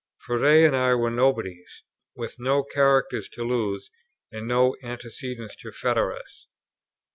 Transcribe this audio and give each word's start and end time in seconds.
Froude 0.17 0.63
and 0.65 0.75
I 0.75 0.95
were 0.95 1.11
nobodies; 1.11 1.83
with 2.15 2.39
no 2.39 2.63
characters 2.63 3.29
to 3.33 3.43
lose, 3.43 3.91
and 4.31 4.47
no 4.47 4.75
antecedents 4.81 5.55
to 5.57 5.71
fetter 5.71 6.11
us. 6.11 6.47